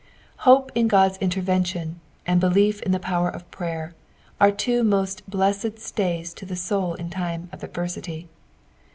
[0.49, 3.93] Hope tn Ood'a intervention, and belief in the power of prayer,
[4.39, 8.27] are two most blessed slaj'S to the soul in time of adversity.